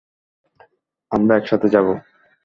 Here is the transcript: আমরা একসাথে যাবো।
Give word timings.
আমরা 1.11 1.33
একসাথে 1.35 1.67
যাবো। 1.69 1.93